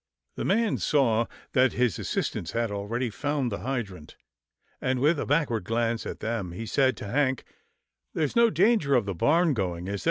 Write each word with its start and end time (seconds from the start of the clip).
The 0.35 0.45
man 0.45 0.79
saw 0.79 1.27
that 1.53 1.73
his 1.73 1.99
assistants 1.99 2.53
had 2.53 2.71
already 2.71 3.11
found 3.11 3.51
the 3.51 3.59
hydrant, 3.59 4.15
and 4.81 4.99
with 4.99 5.19
a 5.19 5.27
backward 5.27 5.63
glance 5.65 6.07
at 6.07 6.21
them, 6.21 6.53
he 6.53 6.65
said 6.65 6.97
to 6.97 7.05
Hank," 7.05 7.43
There's 8.15 8.35
no 8.35 8.49
danger 8.49 8.95
of 8.95 9.05
the 9.05 9.13
barn 9.13 9.53
going, 9.53 9.85
is 9.87 9.99
there 9.99 9.99